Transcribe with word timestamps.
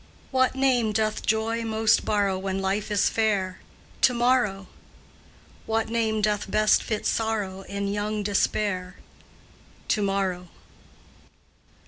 What 0.31 0.55
name 0.55 0.93
doth 0.93 1.23
Joy 1.27 1.63
most 1.63 2.03
borrow 2.05 2.35
When 2.39 2.59
life 2.59 2.89
is 2.89 3.07
fair? 3.07 3.59
"To 4.01 4.15
morrow." 4.15 4.65
What 5.67 5.89
name 5.89 6.23
doth 6.23 6.49
best 6.49 6.81
fit 6.81 7.05
Sorrow 7.05 7.61
In 7.69 7.87
young 7.87 8.23
despair? 8.23 8.95
"To 9.89 10.01
morrow." 10.01 10.47